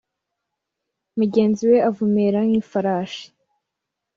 [1.17, 3.25] mugenzi we avumera nk ifarashi